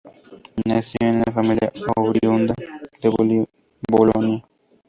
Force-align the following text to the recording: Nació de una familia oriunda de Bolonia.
Nació 0.67 0.97
de 1.05 1.11
una 1.11 1.31
familia 1.31 1.71
oriunda 1.95 2.55
de 2.55 3.45
Bolonia. 3.87 4.43